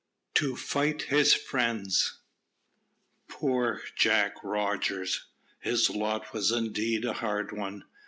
[0.33, 2.21] TO FIGHT HIS FRIENDS.
[3.29, 5.25] Poor Jack Rogers!
[5.59, 7.83] His lot was indeed a hard one.